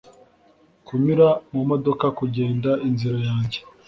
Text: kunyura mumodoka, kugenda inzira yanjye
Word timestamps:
kunyura 0.85 1.27
mumodoka, 1.51 2.05
kugenda 2.19 2.71
inzira 2.87 3.17
yanjye 3.27 3.59